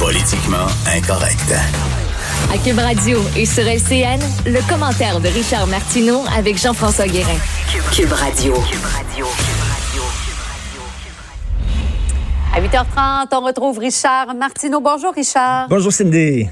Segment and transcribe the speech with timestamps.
[0.00, 1.54] Politiquement incorrect.
[2.50, 7.36] À Cube Radio et sur LCN, le commentaire de Richard Martineau avec Jean-François Guérin.
[7.92, 8.54] Cube Radio.
[12.54, 14.80] À 8h30, on retrouve Richard Martineau.
[14.80, 15.68] Bonjour, Richard.
[15.68, 16.48] Bonjour, Cindy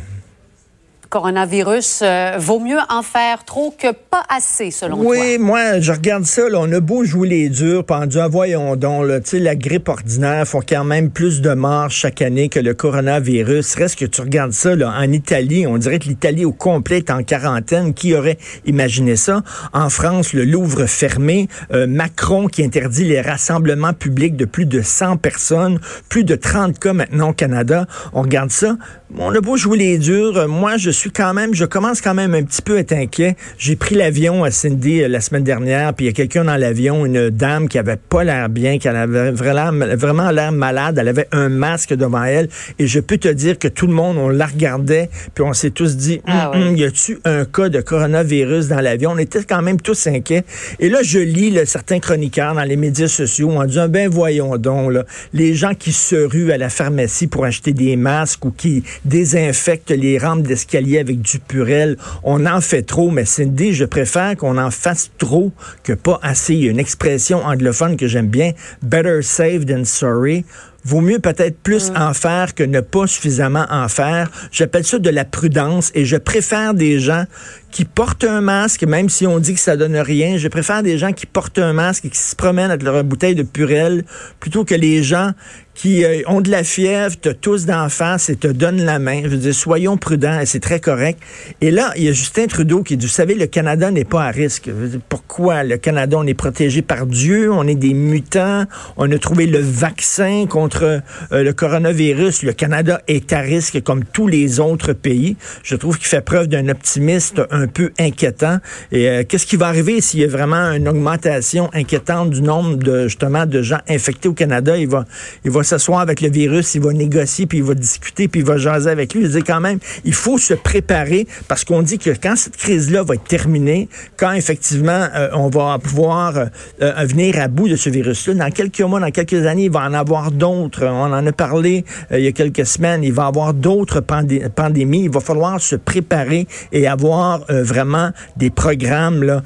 [1.09, 5.07] coronavirus, euh, vaut mieux en faire trop que pas assez, selon toi?
[5.11, 6.49] Oui, moi, je regarde ça.
[6.49, 10.47] Là, on a beau jouer les durs, pendant ah, voyons donc, là, la grippe ordinaire
[10.47, 13.75] font quand même plus de morts chaque année que le coronavirus.
[13.77, 17.11] Reste que tu regardes ça là, en Italie, on dirait que l'Italie au complet est
[17.11, 17.95] en quarantaine.
[17.95, 19.43] Qui aurait imaginé ça?
[19.73, 24.83] En France, le Louvre fermé, euh, Macron qui interdit les rassemblements publics de plus de
[24.83, 27.87] 100 personnes, plus de 30 cas maintenant au Canada.
[28.13, 28.77] On regarde ça.
[29.17, 30.47] On a beau jouer les durs.
[30.49, 33.37] Moi, je suis quand même, je commence quand même un petit peu à être inquiet.
[33.57, 36.57] J'ai pris l'avion à Cindy euh, la semaine dernière, puis il y a quelqu'un dans
[36.57, 40.99] l'avion, une dame qui avait pas l'air bien, qui avait vraiment, l'air malade.
[41.01, 44.19] Elle avait un masque devant elle, et je peux te dire que tout le monde,
[44.19, 47.71] on la regardait, puis on s'est tous dit, ah, hum, hum, y a-tu un cas
[47.71, 49.13] de coronavirus dans l'avion?
[49.13, 50.45] On était quand même tous inquiets.
[50.81, 54.93] Et là, je lis certains chroniqueurs dans les médias sociaux en disant, ben voyons donc,
[54.93, 58.85] là, les gens qui se ruent à la pharmacie pour acheter des masques ou qui
[59.05, 61.97] désinfectent les rampes d'escalier avec du purel.
[62.23, 65.53] On en fait trop, mais Cindy, je préfère qu'on en fasse trop
[65.83, 66.55] que pas assez.
[66.55, 68.53] Il y a une expression anglophone que j'aime bien,
[68.83, 70.45] better safe than sorry
[70.85, 74.31] vaut mieux peut-être plus en faire que ne pas suffisamment en faire.
[74.51, 77.25] J'appelle ça de la prudence et je préfère des gens
[77.71, 80.37] qui portent un masque, même si on dit que ça donne rien.
[80.37, 83.35] Je préfère des gens qui portent un masque et qui se promènent avec leur bouteille
[83.35, 84.05] de purel
[84.41, 85.33] plutôt que les gens
[85.79, 89.21] qui euh, ont de la fièvre, te tous d'en face et te donnent la main.
[89.23, 91.21] Je veux dire, soyons prudents et c'est très correct.
[91.61, 94.25] Et là, il y a Justin Trudeau qui dit, vous savez, le Canada n'est pas
[94.25, 94.69] à risque.
[95.09, 95.63] pourquoi?
[95.63, 98.65] Le Canada, on est protégé par Dieu, on est des mutants,
[98.97, 102.43] on a trouvé le vaccin contre euh, le coronavirus.
[102.43, 105.37] Le Canada est à risque comme tous les autres pays.
[105.63, 108.59] Je trouve qu'il fait preuve d'un optimiste peu inquiétant.
[108.93, 112.77] Et euh, qu'est-ce qui va arriver s'il y a vraiment une augmentation inquiétante du nombre
[112.77, 114.77] de, justement, de gens infectés au Canada?
[114.77, 115.05] Il va,
[115.45, 118.47] il va s'asseoir avec le virus, il va négocier, puis il va discuter, puis il
[118.47, 119.25] va jaser avec lui.
[119.25, 123.03] Il dit quand même, il faut se préparer parce qu'on dit que quand cette crise-là
[123.03, 126.47] va être terminée, quand effectivement euh, on va pouvoir euh,
[126.83, 129.81] euh, venir à bout de ce virus-là, dans quelques mois, dans quelques années, il va
[129.81, 130.87] en avoir d'autres.
[130.87, 133.05] On en a parlé il y a quelques semaines.
[133.05, 135.05] Il va avoir d'autres pandémies.
[135.05, 139.43] Il va falloir se préparer et avoir vraiment des programmes là,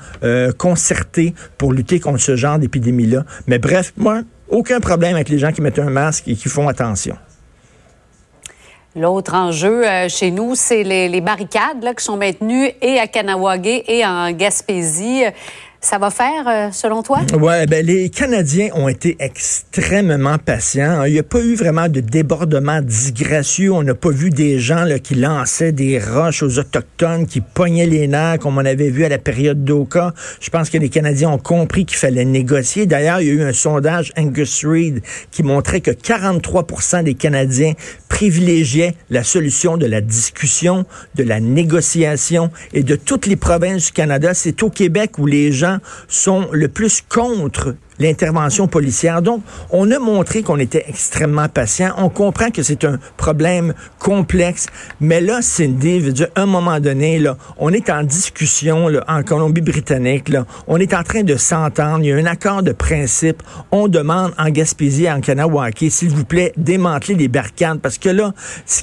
[0.59, 3.25] concertés pour lutter contre ce genre d'épidémie-là.
[3.47, 6.69] Mais bref, moi, aucun problème avec les gens qui mettent un masque et qui font
[6.69, 7.17] attention.
[8.95, 13.85] L'autre enjeu euh, chez nous, c'est les, barricades là, qui sont maintenues et à Kanawagé
[13.91, 15.25] et en Gaspésie
[15.83, 17.19] ça va faire, euh, selon toi?
[17.35, 21.03] Oui, ben, les Canadiens ont été extrêmement patients.
[21.05, 23.73] Il n'y a pas eu vraiment de débordement disgracieux.
[23.73, 27.87] On n'a pas vu des gens là, qui lançaient des roches aux Autochtones, qui pognaient
[27.87, 30.15] les nerfs, comme on avait vu à la période d'Oka.
[30.41, 32.87] Je pense que les Canadiens ont compris qu'il fallait négocier.
[32.87, 37.73] D'ailleurs, il y a eu un sondage Angus Reid qui montrait que 43 des Canadiens
[38.09, 40.85] privilégiaient la solution de la discussion,
[41.17, 44.33] de la négociation et de toutes les provinces du Canada.
[44.33, 45.72] C'est au Québec où les gens
[46.09, 49.23] sont le plus contre l'intervention policière.
[49.23, 51.93] Donc, on a montré qu'on était extrêmement patient.
[51.99, 54.67] On comprend que c'est un problème complexe.
[55.01, 60.31] Mais là, Cindy, à un moment donné, là, on est en discussion là, en Colombie-Britannique.
[60.67, 62.01] On est en train de s'entendre.
[62.01, 63.43] Il y a un accord de principe.
[63.71, 67.81] On demande en Gaspésie, en Kanawake, s'il vous plaît, démanteler les barricades.
[67.81, 68.33] Parce que là,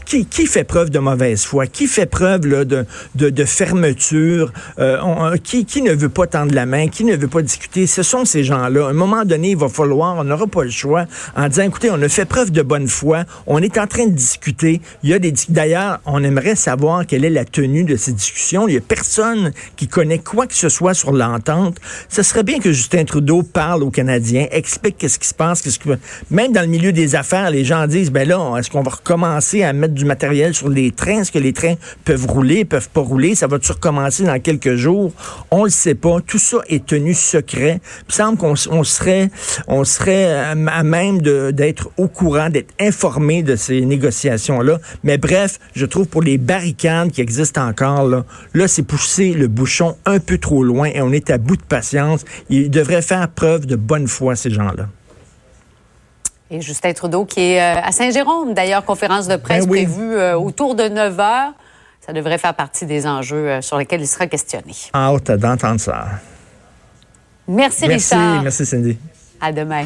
[0.06, 1.68] qui, qui fait preuve de mauvaise foi?
[1.68, 4.52] Qui fait preuve là, de, de, fermeture?
[4.80, 6.88] Euh, qui, qui ne veut pas tendre la main?
[6.88, 7.88] Qui ne veut pas discuter?
[7.88, 8.94] Ce sont ces gens-là
[9.26, 12.26] donné, il va falloir, on n'aura pas le choix, en disant, écoutez, on a fait
[12.26, 14.82] preuve de bonne foi, on est en train de discuter.
[15.04, 18.68] Il y a des, d'ailleurs, on aimerait savoir quelle est la tenue de ces discussions.
[18.68, 21.78] Il y a personne qui connaît quoi que ce soit sur l'entente.
[22.10, 25.80] Ce serait bien que Justin Trudeau parle aux Canadiens, explique qu'est-ce qui se passe, qu'est-ce
[25.80, 25.98] que,
[26.32, 29.64] même dans le milieu des affaires, les gens disent, ben là, est-ce qu'on va recommencer
[29.64, 31.22] à mettre du matériel sur les trains?
[31.22, 31.76] Est-ce que les trains
[32.06, 33.36] peuvent rouler, peuvent pas rouler?
[33.36, 35.12] Ça va-tu recommencer dans quelques jours?
[35.52, 36.18] On le sait pas.
[36.26, 37.82] Tout ça est tenu secret.
[38.08, 39.30] Il semble qu'on serait,
[39.68, 44.80] on serait à même d'être au courant, d'être informé de ces négociations-là.
[45.04, 49.48] Mais bref, je trouve pour les barricades qui existent encore, là, là c'est pousser le
[49.48, 52.26] bouchon un peu trop loin et on est à bout de patience.
[52.50, 54.88] Ils devraient faire preuve de bonne foi, ces gens-là.
[56.52, 59.86] Et Justin Trudeau qui est euh, à Saint-Jérôme, d'ailleurs, conférence de presse Ben oui.
[59.86, 61.54] prévue euh, autour de 9 heures.
[62.06, 64.74] Ça devrait faire partie des enjeux euh, sur lesquels il sera questionné.
[64.96, 66.08] Hâte d'entendre ça.
[67.50, 68.44] Merci, Merci, Richard.
[68.44, 68.98] merci Cindy.
[69.42, 69.86] À demain.